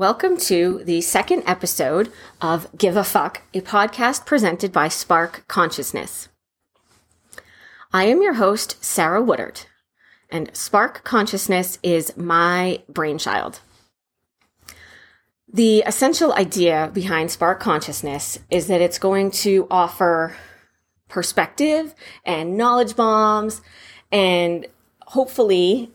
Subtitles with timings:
[0.00, 2.10] Welcome to the second episode
[2.40, 6.30] of Give a Fuck, a podcast presented by Spark Consciousness.
[7.92, 9.66] I am your host, Sarah Woodard,
[10.30, 13.60] and Spark Consciousness is my brainchild.
[15.52, 20.34] The essential idea behind Spark Consciousness is that it's going to offer
[21.10, 23.60] perspective and knowledge bombs
[24.10, 24.66] and
[25.08, 25.92] hopefully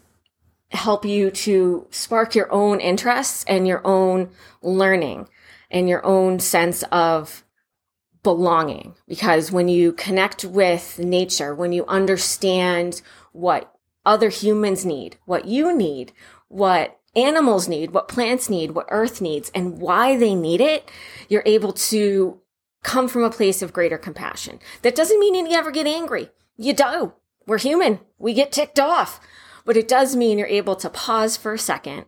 [0.72, 4.30] help you to spark your own interests and your own
[4.62, 5.28] learning
[5.72, 7.44] and your own sense of
[8.24, 8.96] belonging.
[9.08, 13.02] Because when you connect with nature, when you understand
[13.32, 13.74] what
[14.06, 16.12] other humans need, what you need,
[16.48, 20.90] what animals need, what plants need, what earth needs, and why they need it,
[21.30, 22.40] you're able to
[22.84, 24.60] come from a place of greater compassion.
[24.82, 26.30] That doesn't mean you ever get angry.
[26.58, 27.14] You do.
[27.48, 28.00] We're human.
[28.18, 29.20] We get ticked off.
[29.66, 32.06] But it does mean you're able to pause for a second,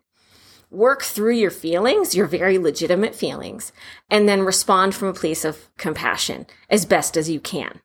[0.69, 3.71] work through your feelings, your very legitimate feelings,
[4.09, 7.81] and then respond from a place of compassion as best as you can.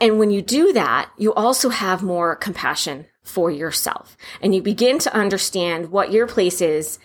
[0.00, 4.98] And when you do that, you also have more compassion for yourself and you begin
[5.00, 6.98] to understand what your place is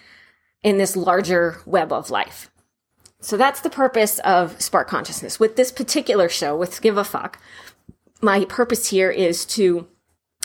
[0.61, 2.51] in this larger web of life.
[3.21, 5.39] So that's the purpose of Spark Consciousness.
[5.39, 7.39] With this particular show, with Give a Fuck,
[8.21, 9.87] my purpose here is to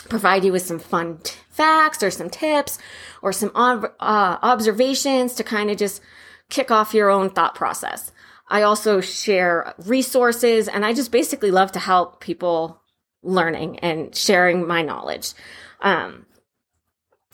[0.07, 2.79] provide you with some fun t- facts or some tips
[3.21, 6.01] or some ob- uh, observations to kind of just
[6.49, 8.11] kick off your own thought process.
[8.47, 12.81] I also share resources and I just basically love to help people
[13.23, 15.33] learning and sharing my knowledge.
[15.81, 16.25] Um,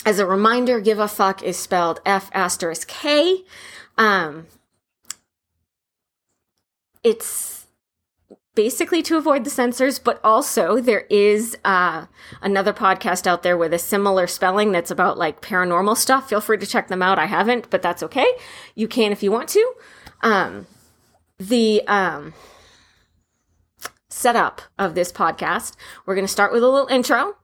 [0.05, 3.43] as a reminder, give a fuck is spelled F asterisk K.
[3.97, 4.47] Um,
[7.03, 7.62] it's
[8.55, 12.05] basically to avoid the censors, but also there is uh,
[12.41, 16.29] another podcast out there with a similar spelling that's about like paranormal stuff.
[16.29, 17.17] Feel free to check them out.
[17.17, 18.27] I haven't, but that's okay.
[18.75, 19.73] You can if you want to.
[20.21, 20.67] Um,
[21.39, 22.33] the um,
[24.09, 25.75] setup of this podcast,
[26.05, 27.35] we're going to start with a little intro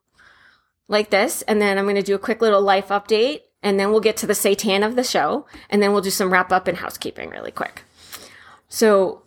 [0.88, 3.92] like this, and then I'm going to do a quick little life update, and then
[3.92, 6.68] we'll get to the satan of the show, and then we'll do some wrap up
[6.68, 7.84] and housekeeping really quick.
[8.70, 9.24] So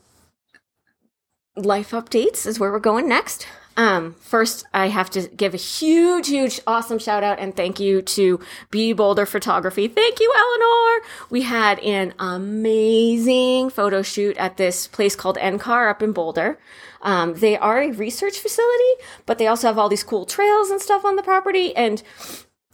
[1.56, 3.46] life updates is where we're going next.
[3.76, 8.02] Um, first, I have to give a huge, huge, awesome shout out and thank you
[8.02, 8.38] to
[8.70, 9.88] B Boulder Photography.
[9.88, 11.06] Thank you, Eleanor.
[11.30, 16.58] We had an amazing photo shoot at this place called NCAR up in Boulder.
[17.00, 20.80] Um, they are a research facility, but they also have all these cool trails and
[20.80, 21.74] stuff on the property.
[21.74, 22.02] And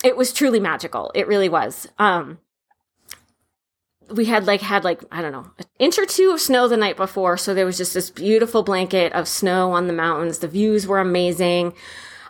[0.03, 1.13] it was truly magical.
[1.15, 1.89] It really was.
[1.99, 2.39] Um,
[4.11, 6.77] we had like had like I don't know an inch or two of snow the
[6.77, 10.39] night before, so there was just this beautiful blanket of snow on the mountains.
[10.39, 11.75] The views were amazing.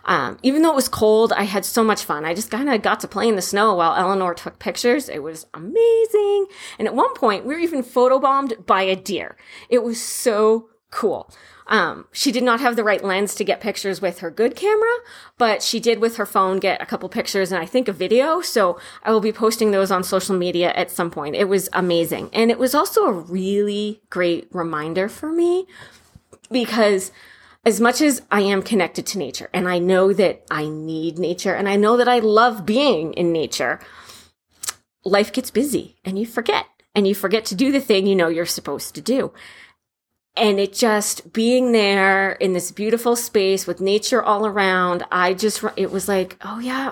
[0.05, 2.25] Um, even though it was cold, I had so much fun.
[2.25, 5.07] I just kind of got to play in the snow while Eleanor took pictures.
[5.07, 6.47] It was amazing.
[6.79, 9.37] And at one point, we were even photobombed by a deer.
[9.69, 11.29] It was so cool.
[11.67, 14.95] Um, she did not have the right lens to get pictures with her good camera,
[15.37, 18.41] but she did with her phone get a couple pictures and I think a video.
[18.41, 21.35] So I will be posting those on social media at some point.
[21.35, 22.31] It was amazing.
[22.33, 25.67] And it was also a really great reminder for me
[26.51, 27.11] because
[27.65, 31.53] as much as I am connected to nature and I know that I need nature
[31.53, 33.79] and I know that I love being in nature,
[35.05, 38.27] life gets busy and you forget and you forget to do the thing you know
[38.27, 39.31] you're supposed to do
[40.39, 45.63] and it just being there in this beautiful space with nature all around i just
[45.75, 46.91] it was like oh yeah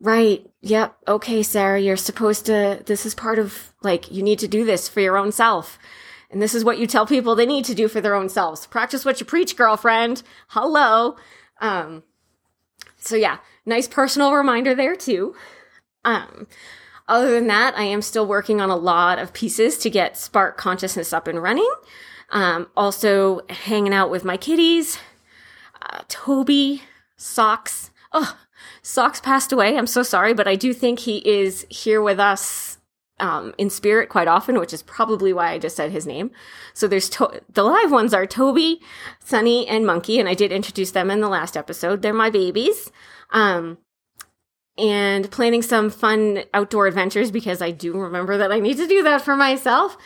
[0.00, 4.48] right yep okay sarah you're supposed to this is part of like you need to
[4.48, 5.78] do this for your own self.
[6.30, 8.66] And this is what you tell people they need to do for their own selves.
[8.66, 10.22] Practice what you preach girlfriend.
[10.48, 11.16] Hello.
[11.60, 12.02] Um
[12.98, 15.34] so yeah nice personal reminder there too.
[16.04, 16.46] Um
[17.08, 20.56] other than that i am still working on a lot of pieces to get spark
[20.56, 21.68] consciousness up and running
[22.30, 24.98] um, also hanging out with my kitties,
[25.82, 26.82] uh, Toby,
[27.16, 27.90] Socks.
[28.12, 28.38] Oh,
[28.82, 29.76] Socks passed away.
[29.76, 32.78] I'm so sorry, but I do think he is here with us
[33.18, 36.30] um, in spirit quite often, which is probably why I just said his name.
[36.72, 38.80] So there's to- the live ones are Toby,
[39.22, 42.02] Sunny, and Monkey, and I did introduce them in the last episode.
[42.02, 42.90] They're my babies.
[43.30, 43.78] Um,
[44.78, 49.02] and planning some fun outdoor adventures because I do remember that I need to do
[49.02, 49.98] that for myself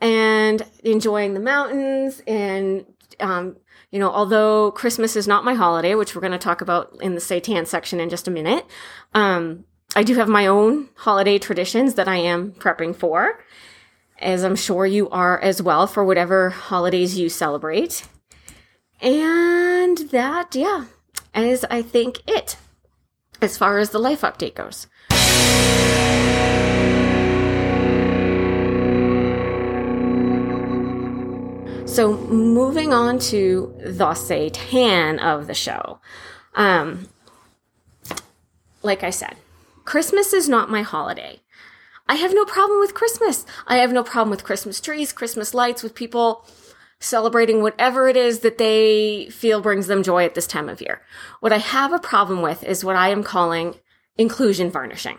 [0.00, 2.84] and enjoying the mountains and
[3.20, 3.56] um,
[3.90, 7.14] you know although christmas is not my holiday which we're going to talk about in
[7.14, 8.66] the satan section in just a minute
[9.14, 9.64] um,
[9.94, 13.42] i do have my own holiday traditions that i am prepping for
[14.18, 18.02] as i'm sure you are as well for whatever holidays you celebrate.
[19.02, 20.86] And that yeah
[21.34, 22.56] is i think it
[23.42, 24.86] as far as the life update goes
[31.96, 35.98] So moving on to the Satan of the show.
[36.54, 37.08] Um,
[38.82, 39.36] like I said,
[39.86, 41.40] Christmas is not my holiday.
[42.06, 43.46] I have no problem with Christmas.
[43.66, 46.44] I have no problem with Christmas trees, Christmas lights, with people
[47.00, 51.00] celebrating whatever it is that they feel brings them joy at this time of year.
[51.40, 53.74] What I have a problem with is what I am calling
[54.18, 55.18] inclusion varnishing.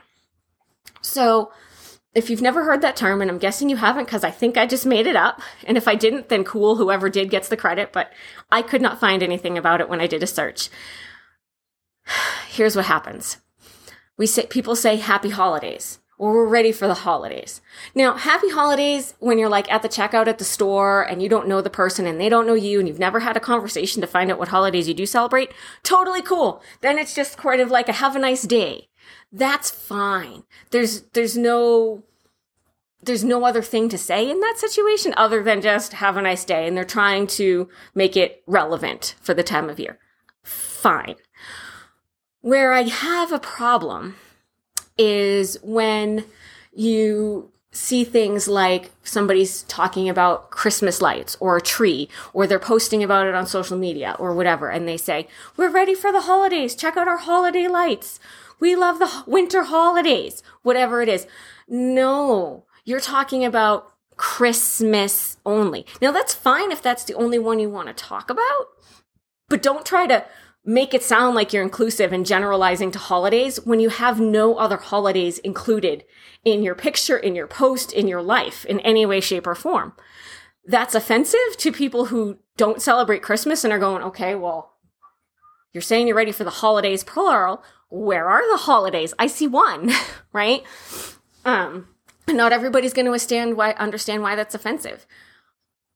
[1.01, 1.51] So,
[2.17, 4.65] if you've never heard that term, and I'm guessing you haven't because I think I
[4.65, 7.93] just made it up, and if I didn't, then cool, whoever did gets the credit,
[7.93, 8.11] but
[8.51, 10.69] I could not find anything about it when I did a search.
[12.49, 13.37] Here's what happens.
[14.17, 17.61] We say, people say happy holidays or we're ready for the holidays.
[17.93, 21.47] Now, happy holidays when you're like at the checkout at the store and you don't
[21.47, 24.07] know the person and they don't know you and you've never had a conversation to
[24.07, 25.51] find out what holidays you do celebrate.
[25.83, 26.63] Totally cool.
[26.81, 28.89] Then it's just kind of like a have a nice day.
[29.31, 30.43] That's fine.
[30.71, 32.03] There's, there's no,
[33.01, 36.44] there's no other thing to say in that situation other than just have a nice
[36.44, 36.67] day.
[36.67, 39.99] And they're trying to make it relevant for the time of year.
[40.44, 41.15] Fine.
[42.41, 44.15] Where I have a problem
[44.97, 46.25] is when
[46.73, 53.03] you see things like somebody's talking about Christmas lights or a tree, or they're posting
[53.03, 56.75] about it on social media or whatever, and they say, We're ready for the holidays.
[56.75, 58.19] Check out our holiday lights.
[58.59, 61.27] We love the winter holidays, whatever it is.
[61.67, 65.85] No, you're talking about Christmas only.
[66.01, 68.67] Now, that's fine if that's the only one you want to talk about,
[69.49, 70.25] but don't try to
[70.63, 74.77] make it sound like you're inclusive and generalizing to holidays when you have no other
[74.77, 76.05] holidays included
[76.45, 79.91] in your picture, in your post, in your life in any way, shape, or form.
[80.65, 84.77] That's offensive to people who don't celebrate Christmas and are going, okay, well,
[85.73, 87.61] you're saying you're ready for the holidays, plural.
[87.89, 89.13] Where are the holidays?
[89.19, 89.91] I see one,
[90.31, 90.63] right?
[91.43, 91.89] Um,
[92.27, 95.06] not everybody's going to understand why, understand why that's offensive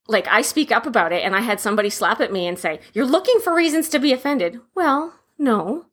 [0.07, 2.80] like I speak up about it and I had somebody slap at me and say,
[2.94, 4.60] You're looking for reasons to be offended.
[4.75, 5.86] Well, no.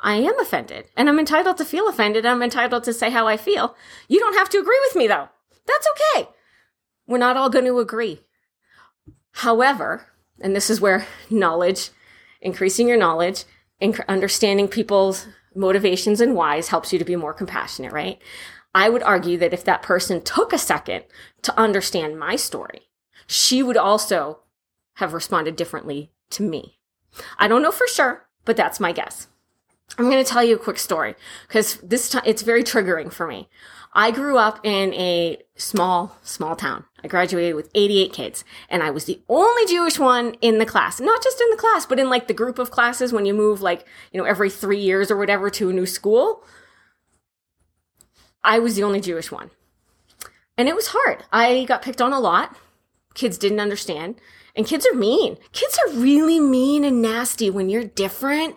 [0.00, 2.26] I am offended and I'm entitled to feel offended.
[2.26, 3.74] I'm entitled to say how I feel.
[4.08, 5.28] You don't have to agree with me though.
[5.66, 6.28] That's okay.
[7.06, 8.20] We're not all going to agree.
[9.32, 10.06] However,
[10.40, 11.90] and this is where knowledge,
[12.40, 13.44] increasing your knowledge,
[13.80, 18.20] and understanding people's motivations and whys helps you to be more compassionate, right?
[18.74, 21.04] I would argue that if that person took a second
[21.42, 22.88] to understand my story,
[23.26, 24.40] she would also
[24.94, 26.78] have responded differently to me.
[27.38, 29.28] I don't know for sure, but that's my guess.
[29.98, 31.14] I'm going to tell you a quick story
[31.46, 33.48] because this time it's very triggering for me.
[33.92, 36.84] I grew up in a small, small town.
[37.04, 41.00] I graduated with 88 kids and I was the only Jewish one in the class.
[41.00, 43.62] Not just in the class, but in like the group of classes when you move
[43.62, 46.42] like, you know, every three years or whatever to a new school.
[48.44, 49.50] I was the only Jewish one.
[50.56, 51.24] And it was hard.
[51.32, 52.56] I got picked on a lot
[53.14, 54.16] kids didn't understand.
[54.54, 55.38] And kids are mean.
[55.52, 58.56] Kids are really mean and nasty when you're different.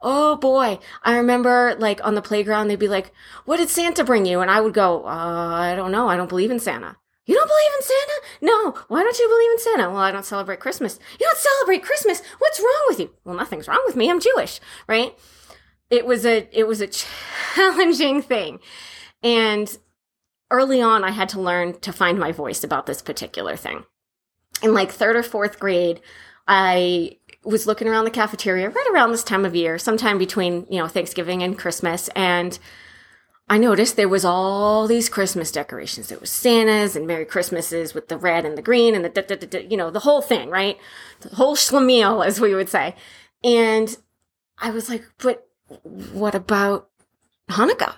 [0.00, 0.78] Oh boy.
[1.02, 3.12] I remember like on the playground, they'd be like,
[3.44, 4.40] what did Santa bring you?
[4.40, 6.08] And I would go, uh, I don't know.
[6.08, 6.96] I don't believe in Santa.
[7.26, 8.20] You don't believe in Santa?
[8.42, 8.84] No.
[8.88, 9.90] Why don't you believe in Santa?
[9.90, 10.98] Well, I don't celebrate Christmas.
[11.18, 12.22] You don't celebrate Christmas?
[12.38, 13.10] What's wrong with you?
[13.24, 14.10] Well, nothing's wrong with me.
[14.10, 15.18] I'm Jewish, right?
[15.88, 16.86] It was a, it was a
[17.54, 18.60] challenging thing.
[19.24, 19.76] And
[20.50, 23.84] early on, I had to learn to find my voice about this particular thing
[24.64, 26.00] in like third or fourth grade,
[26.48, 30.78] I was looking around the cafeteria right around this time of year, sometime between, you
[30.78, 32.08] know, Thanksgiving and Christmas.
[32.16, 32.58] And
[33.48, 36.08] I noticed there was all these Christmas decorations.
[36.08, 39.22] There was Santas and Merry Christmases with the red and the green and the, da,
[39.22, 40.78] da, da, you know, the whole thing, right?
[41.20, 42.94] The whole schlemiel, as we would say.
[43.42, 43.94] And
[44.58, 45.46] I was like, but
[46.12, 46.88] what about
[47.50, 47.96] Hanukkah?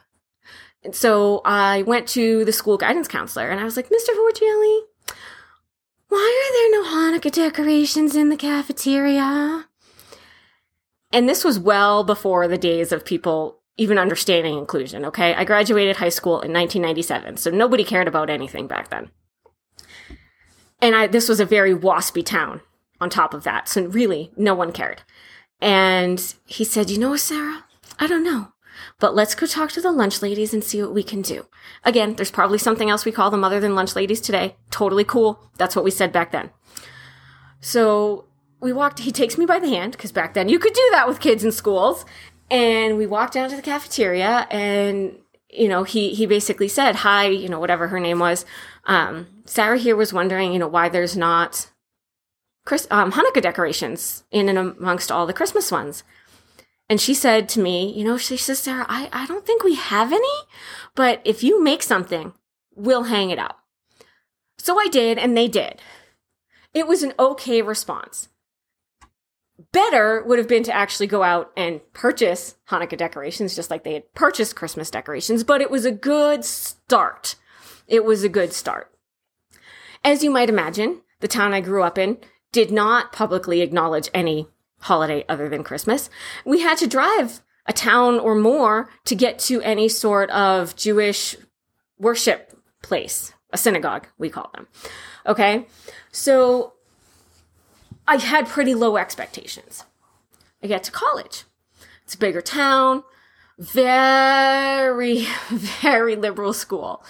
[0.94, 4.10] So I went to the school guidance counselor and I was like, Mr.
[4.10, 4.80] Forgielli,
[6.08, 9.66] why are there no Hanukkah decorations in the cafeteria?
[11.12, 15.34] And this was well before the days of people even understanding inclusion, okay?
[15.34, 19.10] I graduated high school in 1997, so nobody cared about anything back then.
[20.80, 22.62] And I, this was a very waspy town
[23.00, 25.02] on top of that, so really, no one cared.
[25.60, 27.64] And he said, You know, Sarah,
[27.98, 28.52] I don't know.
[28.98, 31.46] But let's go talk to the lunch ladies and see what we can do.
[31.84, 34.56] Again, there's probably something else we call them other than lunch ladies today.
[34.70, 35.50] Totally cool.
[35.58, 36.50] That's what we said back then.
[37.60, 38.26] So
[38.60, 41.08] we walked, he takes me by the hand, because back then you could do that
[41.08, 42.04] with kids in schools.
[42.50, 45.18] And we walked down to the cafeteria and
[45.50, 48.44] you know, he he basically said, "Hi, you know, whatever her name was.
[48.84, 51.70] Um, Sarah here was wondering, you know, why there's not
[52.64, 56.04] Chris, um, Hanukkah decorations in and amongst all the Christmas ones."
[56.88, 59.74] And she said to me, you know, she says, Sarah, I, I don't think we
[59.74, 60.36] have any,
[60.94, 62.32] but if you make something,
[62.74, 63.58] we'll hang it up.
[64.58, 65.80] So I did, and they did.
[66.74, 68.28] it was an okay response.
[69.72, 73.94] Better would have been to actually go out and purchase Hanukkah decorations, just like they
[73.94, 77.36] had purchased Christmas decorations, but it was a good start.
[77.88, 78.92] It was a good start.
[80.04, 82.18] As you might imagine, the town I grew up in
[82.52, 84.48] did not publicly acknowledge any
[84.86, 86.10] holiday other than Christmas.
[86.44, 91.36] We had to drive a town or more to get to any sort of Jewish
[91.98, 92.52] worship
[92.82, 94.68] place, a synagogue, we call them.
[95.26, 95.66] Okay.
[96.12, 96.74] So
[98.06, 99.84] I had pretty low expectations.
[100.62, 101.44] I get to college.
[102.04, 103.02] It's a bigger town,
[103.58, 107.02] very, very liberal school.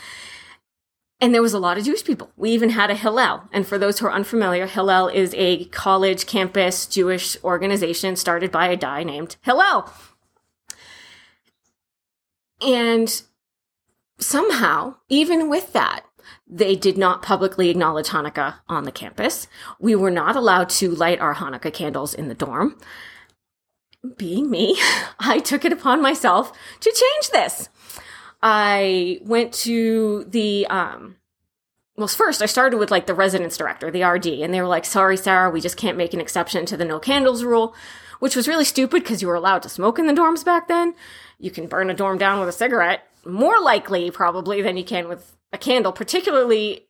[1.21, 2.31] And there was a lot of Jewish people.
[2.37, 3.49] We even had a Hillel.
[3.53, 8.69] And for those who are unfamiliar, Hillel is a college campus Jewish organization started by
[8.69, 9.91] a guy named Hillel.
[12.61, 13.23] And
[14.19, 16.05] somehow, even with that,
[16.47, 19.49] they did not publicly acknowledge Hanukkah on the campus.
[19.81, 22.79] We were not allowed to light our Hanukkah candles in the dorm.
[24.17, 24.79] Being me,
[25.19, 27.69] I took it upon myself to change this.
[28.43, 31.17] I went to the, um,
[31.97, 34.85] well, first I started with like the residence director, the RD, and they were like,
[34.85, 37.75] sorry, Sarah, we just can't make an exception to the no candles rule,
[38.21, 40.95] which was really stupid because you were allowed to smoke in the dorms back then.
[41.39, 45.09] You can burn a dorm down with a cigarette, more likely probably than you can
[45.09, 46.86] with a candle, particularly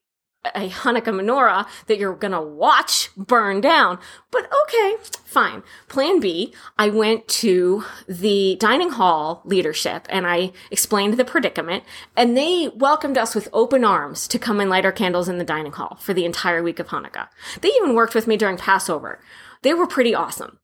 [0.54, 3.98] a Hanukkah menorah that you're gonna watch burn down.
[4.30, 5.62] But okay, fine.
[5.88, 11.84] Plan B, I went to the dining hall leadership and I explained the predicament
[12.16, 15.44] and they welcomed us with open arms to come and light our candles in the
[15.44, 17.28] dining hall for the entire week of Hanukkah.
[17.60, 19.20] They even worked with me during Passover.
[19.62, 20.58] They were pretty awesome.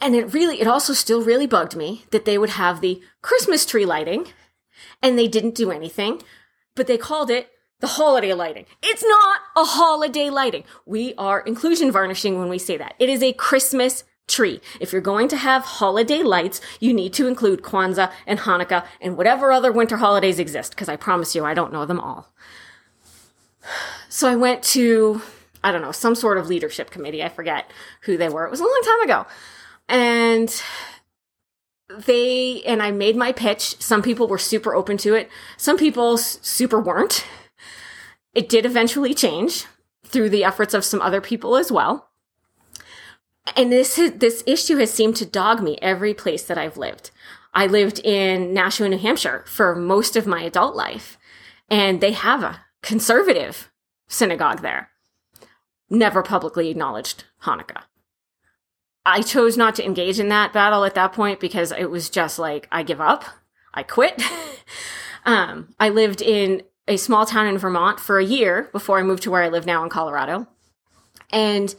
[0.00, 3.64] And it really, it also still really bugged me that they would have the Christmas
[3.64, 4.26] tree lighting
[5.00, 6.22] and they didn't do anything
[6.74, 7.50] but they called it
[7.80, 8.66] the holiday lighting.
[8.82, 10.64] It's not a holiday lighting.
[10.86, 12.94] We are inclusion varnishing when we say that.
[12.98, 14.60] It is a Christmas tree.
[14.80, 19.16] If you're going to have holiday lights, you need to include Kwanzaa and Hanukkah and
[19.16, 22.32] whatever other winter holidays exist, because I promise you, I don't know them all.
[24.08, 25.20] So I went to,
[25.64, 27.22] I don't know, some sort of leadership committee.
[27.22, 27.70] I forget
[28.02, 28.44] who they were.
[28.44, 29.26] It was a long time ago.
[29.88, 30.62] And
[31.98, 33.80] they and I made my pitch.
[33.80, 35.28] Some people were super open to it.
[35.56, 37.24] Some people super weren't.
[38.34, 39.66] It did eventually change
[40.04, 42.10] through the efforts of some other people as well.
[43.56, 47.10] And this this issue has seemed to dog me every place that I've lived.
[47.54, 51.18] I lived in Nashua, New Hampshire for most of my adult life,
[51.68, 53.70] and they have a conservative
[54.08, 54.90] synagogue there.
[55.90, 57.82] Never publicly acknowledged Hanukkah.
[59.04, 62.38] I chose not to engage in that battle at that point because it was just
[62.38, 63.24] like, I give up.
[63.74, 64.22] I quit.
[65.24, 69.22] um, I lived in a small town in Vermont for a year before I moved
[69.24, 70.46] to where I live now in Colorado.
[71.30, 71.74] And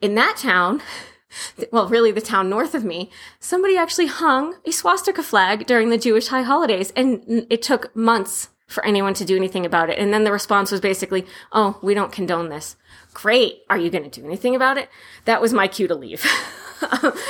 [0.00, 0.80] in that town,
[1.72, 5.98] well, really the town north of me, somebody actually hung a swastika flag during the
[5.98, 6.92] Jewish high holidays.
[6.96, 9.98] And it took months for anyone to do anything about it.
[9.98, 12.76] And then the response was basically, oh, we don't condone this.
[13.12, 13.62] Great.
[13.68, 14.88] Are you going to do anything about it?
[15.26, 16.24] That was my cue to leave.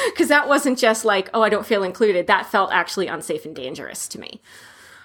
[0.07, 2.27] Because that wasn't just like, oh, I don't feel included.
[2.27, 4.41] That felt actually unsafe and dangerous to me.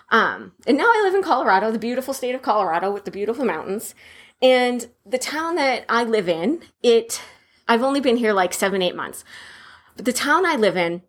[0.09, 3.45] Um, and now I live in Colorado, the beautiful state of Colorado with the beautiful
[3.45, 3.93] mountains.
[4.41, 7.21] And the town that I live in, it,
[7.67, 9.23] I've only been here like seven, eight months.
[9.95, 11.03] But the town I live in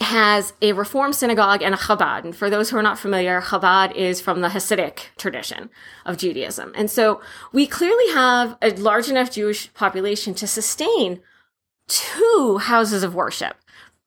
[0.00, 2.24] has a Reform synagogue and a Chabad.
[2.24, 5.70] And for those who are not familiar, Chabad is from the Hasidic tradition
[6.04, 6.72] of Judaism.
[6.76, 7.20] And so
[7.52, 11.20] we clearly have a large enough Jewish population to sustain
[11.88, 13.56] two houses of worship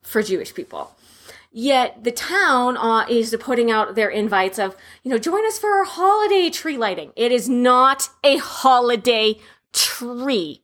[0.02, 0.96] for Jewish people.
[1.52, 5.70] Yet the town uh, is putting out their invites of, you know, join us for
[5.70, 7.12] our holiday tree lighting.
[7.16, 9.36] It is not a holiday
[9.72, 10.62] tree.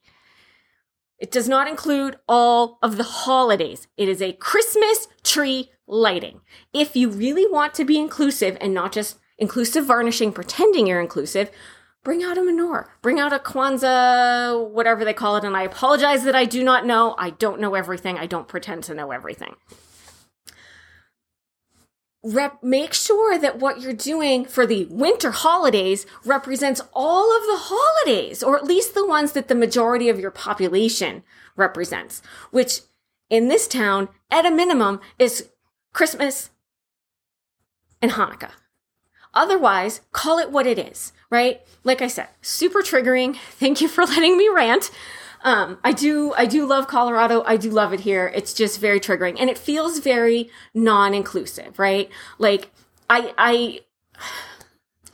[1.18, 3.88] It does not include all of the holidays.
[3.96, 6.40] It is a Christmas tree lighting.
[6.72, 11.50] If you really want to be inclusive and not just inclusive varnishing, pretending you're inclusive,
[12.02, 15.44] bring out a menorah, bring out a Kwanzaa, whatever they call it.
[15.44, 17.14] And I apologize that I do not know.
[17.18, 18.18] I don't know everything.
[18.18, 19.56] I don't pretend to know everything.
[22.28, 27.72] Rep- make sure that what you're doing for the winter holidays represents all of the
[27.72, 31.22] holidays, or at least the ones that the majority of your population
[31.54, 32.80] represents, which
[33.30, 35.50] in this town, at a minimum, is
[35.92, 36.50] Christmas
[38.02, 38.52] and Hanukkah.
[39.34, 41.60] Otherwise, call it what it is, right?
[41.84, 43.36] Like I said, super triggering.
[43.52, 44.90] Thank you for letting me rant.
[45.42, 47.42] Um, I do, I do love Colorado.
[47.46, 48.32] I do love it here.
[48.34, 52.10] It's just very triggering and it feels very non-inclusive, right?
[52.38, 52.70] Like
[53.08, 53.80] I, I,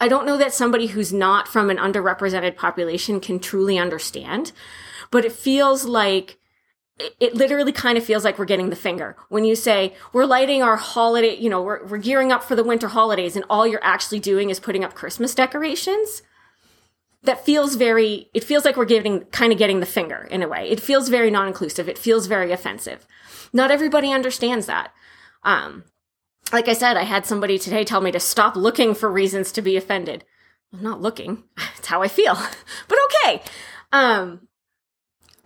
[0.01, 4.53] I don't know that somebody who's not from an underrepresented population can truly understand,
[5.11, 6.39] but it feels like
[7.21, 10.63] it literally kind of feels like we're getting the finger when you say we're lighting
[10.63, 13.83] our holiday you know we're, we're gearing up for the winter holidays and all you're
[13.83, 16.23] actually doing is putting up christmas decorations
[17.25, 20.49] that feels very it feels like we're giving kind of getting the finger in a
[20.49, 20.69] way.
[20.69, 21.89] It feels very non-inclusive.
[21.89, 23.07] It feels very offensive.
[23.53, 24.93] Not everybody understands that.
[25.43, 25.85] Um
[26.53, 29.63] like i said i had somebody today tell me to stop looking for reasons to
[29.63, 30.25] be offended.
[30.73, 31.45] I'm not looking.
[31.79, 32.37] It's how i feel.
[32.89, 33.43] But okay.
[33.93, 34.49] Um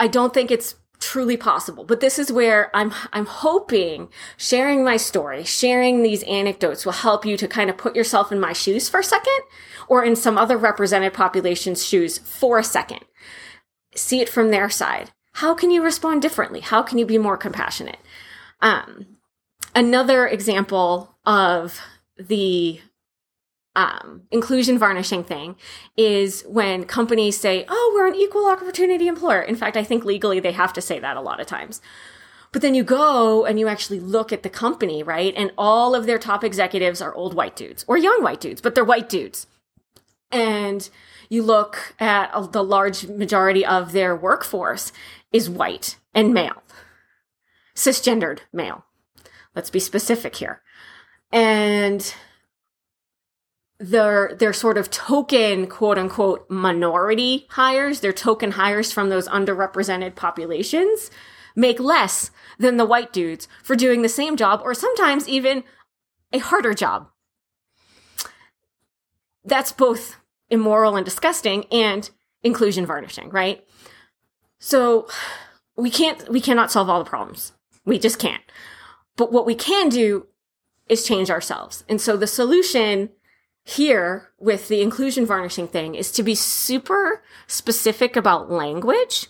[0.01, 0.77] i don't think it's
[1.07, 6.85] truly possible but this is where i'm i'm hoping sharing my story sharing these anecdotes
[6.85, 9.43] will help you to kind of put yourself in my shoes for a second
[9.89, 13.01] or in some other represented population's shoes for a second.
[13.95, 15.13] See it from their side.
[15.35, 16.61] How can you respond differently?
[16.61, 17.99] How can you be more compassionate?
[18.61, 19.19] Um,
[19.75, 21.81] another example of
[22.19, 22.81] the
[23.77, 25.55] um, inclusion varnishing thing
[25.97, 29.43] is when companies say, oh, we're an equal opportunity employer.
[29.43, 31.81] In fact, I think legally they have to say that a lot of times.
[32.53, 35.35] But then you go and you actually look at the company, right?
[35.37, 38.75] And all of their top executives are old white dudes or young white dudes, but
[38.75, 39.47] they're white dudes
[40.31, 40.89] and
[41.29, 44.93] you look at the large majority of their workforce
[45.33, 46.63] is white and male,
[47.75, 48.85] cisgendered male.
[49.55, 50.63] Let's be specific here.
[51.33, 52.15] And
[53.91, 60.15] their their sort of token quote unquote minority hires, their token hires from those underrepresented
[60.17, 61.11] populations
[61.55, 65.65] make less than the white dudes for doing the same job or sometimes even
[66.33, 67.09] a harder job
[69.45, 70.17] that's both
[70.51, 72.11] immoral and disgusting and
[72.43, 73.65] inclusion varnishing, right?
[74.59, 75.09] So
[75.77, 77.53] we can't, we cannot solve all the problems.
[77.85, 78.43] We just can't.
[79.17, 80.27] But what we can do
[80.89, 81.85] is change ourselves.
[81.89, 83.11] And so the solution
[83.69, 89.27] here with the inclusion varnishing thing is to be super specific about language.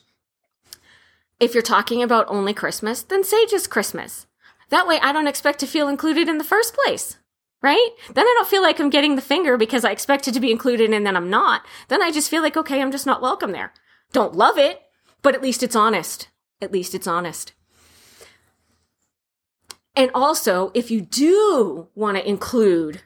[1.40, 4.26] If you're talking about only Christmas, then say just Christmas.
[4.68, 7.16] That way I don't expect to feel included in the first place
[7.62, 7.90] right?
[8.12, 10.92] Then I don't feel like I'm getting the finger because I expected to be included
[10.92, 11.62] and then I'm not.
[11.88, 13.72] Then I just feel like, okay, I'm just not welcome there.
[14.12, 14.82] Don't love it,
[15.20, 16.28] but at least it's honest.
[16.60, 17.54] At least it's honest.
[19.96, 23.00] And also, if you do want to include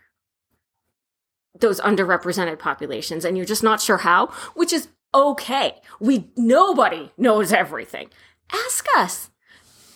[1.61, 5.81] those underrepresented populations and you're just not sure how, which is okay.
[5.99, 8.11] We, nobody knows everything.
[8.53, 9.31] Ask us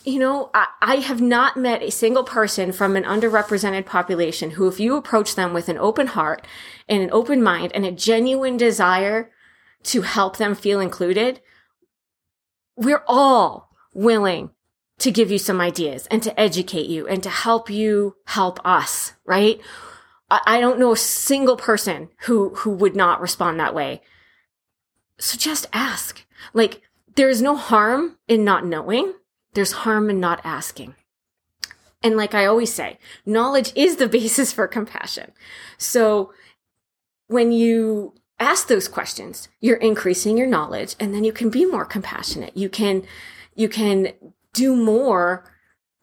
[0.04, 4.68] you know, I, I, have not met a single person from an underrepresented population who,
[4.68, 6.46] if you approach them with an open heart
[6.88, 9.30] and an open mind and a genuine desire
[9.84, 11.40] to help them feel included,
[12.76, 14.50] we're all willing
[14.98, 19.14] to give you some ideas and to educate you and to help you help us,
[19.24, 19.58] right?
[20.46, 24.02] I, don't know a single person who, who would not respond that way.
[25.18, 26.24] So just ask.
[26.52, 26.82] Like,
[27.16, 29.14] there is no harm in not knowing
[29.54, 30.94] there's harm in not asking.
[32.02, 35.32] And like I always say, knowledge is the basis for compassion.
[35.78, 36.32] So
[37.28, 41.84] when you ask those questions, you're increasing your knowledge and then you can be more
[41.84, 42.56] compassionate.
[42.56, 43.04] You can,
[43.54, 44.12] you can
[44.52, 45.50] do more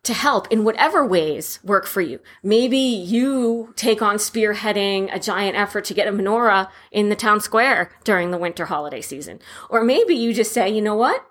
[0.03, 2.19] to help in whatever ways work for you.
[2.41, 7.39] Maybe you take on spearheading a giant effort to get a menorah in the town
[7.39, 9.39] square during the winter holiday season.
[9.69, 11.23] Or maybe you just say, you know what?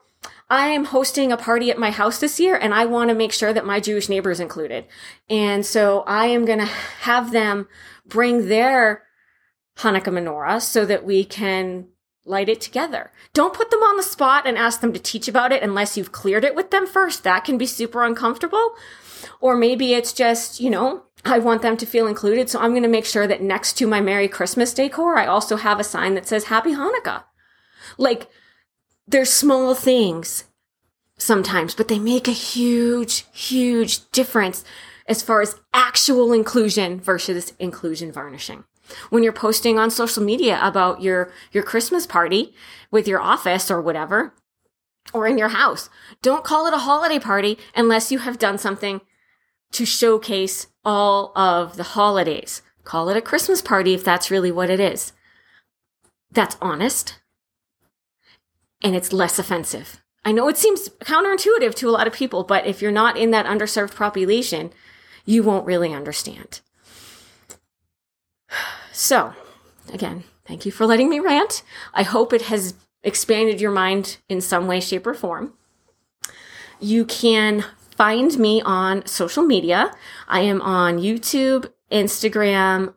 [0.49, 3.33] I am hosting a party at my house this year and I want to make
[3.33, 4.87] sure that my Jewish neighbors included.
[5.29, 7.69] And so I am going to have them
[8.07, 9.05] bring their
[9.79, 11.87] Hanukkah menorah so that we can
[12.25, 13.13] light it together.
[13.33, 16.13] Don't put them on the spot and ask them to teach about it unless you've
[16.13, 17.25] cleared it with them first.
[17.25, 18.75] That can be super uncomfortable.
[19.41, 22.49] Or maybe it's just, you know, I want them to feel included.
[22.49, 25.57] So I'm going to make sure that next to my Merry Christmas decor, I also
[25.57, 27.25] have a sign that says Happy Hanukkah.
[27.99, 28.29] Like,
[29.07, 30.45] they're small things
[31.19, 34.65] sometimes, but they make a huge, huge difference
[35.07, 38.65] as far as actual inclusion versus inclusion varnishing.
[39.11, 42.55] When you're posting on social media about your, your Christmas party
[42.91, 44.35] with your office or whatever,
[45.13, 45.89] or in your house,
[46.23, 49.01] don't call it a holiday party unless you have done something
[49.73, 52.63] to showcase all of the holidays.
[52.85, 55.13] Call it a Christmas party if that's really what it is.
[56.33, 57.21] That's honest
[58.83, 60.03] and it's less offensive.
[60.25, 63.31] I know it seems counterintuitive to a lot of people, but if you're not in
[63.31, 64.73] that underserved population,
[65.25, 66.61] you won't really understand.
[69.01, 69.33] So,
[69.95, 71.63] again, thank you for letting me rant.
[71.95, 75.55] I hope it has expanded your mind in some way, shape, or form.
[76.81, 77.65] You can
[77.97, 79.91] find me on social media.
[80.29, 82.93] I am on YouTube, Instagram,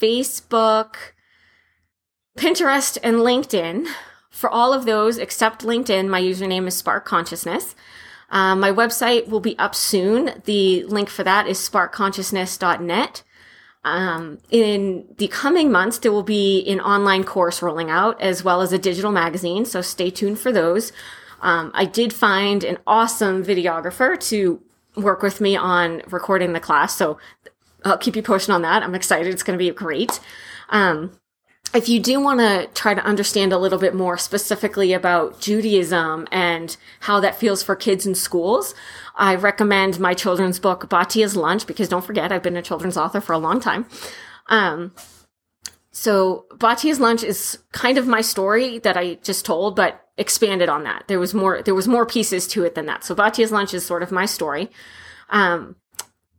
[0.00, 0.94] Facebook,
[2.36, 3.88] Pinterest, and LinkedIn.
[4.30, 7.74] For all of those except LinkedIn, my username is Spark Consciousness.
[8.30, 10.42] Um, my website will be up soon.
[10.44, 13.24] The link for that is sparkconsciousness.net.
[13.84, 18.60] Um, in the coming months, there will be an online course rolling out as well
[18.60, 19.64] as a digital magazine.
[19.64, 20.92] So stay tuned for those.
[21.40, 24.60] Um, I did find an awesome videographer to
[24.96, 26.96] work with me on recording the class.
[26.96, 27.18] So
[27.84, 28.82] I'll keep you posted on that.
[28.82, 29.32] I'm excited.
[29.32, 30.20] It's going to be great.
[30.70, 31.17] Um,
[31.74, 36.26] if you do want to try to understand a little bit more specifically about Judaism
[36.32, 38.74] and how that feels for kids in schools,
[39.16, 43.20] I recommend my children's book, Batia's Lunch, because don't forget, I've been a children's author
[43.20, 43.86] for a long time.
[44.46, 44.94] Um,
[45.90, 50.84] so Batia's Lunch is kind of my story that I just told, but expanded on
[50.84, 51.04] that.
[51.08, 53.04] There was more, there was more pieces to it than that.
[53.04, 54.70] So Batia's Lunch is sort of my story.
[55.30, 55.76] Um,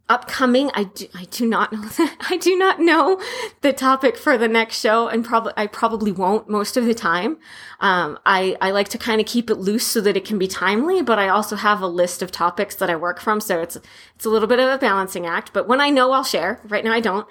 [0.09, 3.21] upcoming I do, I do not know that I do not know
[3.61, 7.37] the topic for the next show and probably I probably won't most of the time.
[7.79, 10.47] Um, I, I like to kind of keep it loose so that it can be
[10.47, 13.39] timely, but I also have a list of topics that I work from.
[13.39, 13.77] So it's,
[14.15, 16.59] it's a little bit of a balancing act, but when I know I'll share.
[16.67, 17.27] Right now I don't.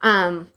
[0.00, 0.48] Um,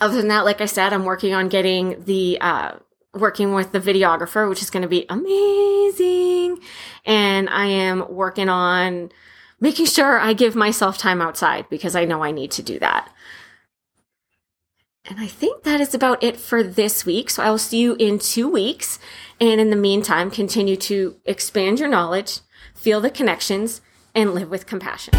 [0.00, 2.76] other than that, like I said, I'm working on getting the, uh,
[3.12, 6.60] working with the videographer, which is going to be amazing.
[7.04, 9.10] And I am working on,
[9.60, 13.12] making sure I give myself time outside because I know I need to do that.
[15.08, 17.30] And I think that is about it for this week.
[17.30, 18.98] So I will see you in two weeks.
[19.40, 22.40] And in the meantime, continue to expand your knowledge,
[22.74, 23.80] feel the connections,
[24.14, 25.14] and live with compassion.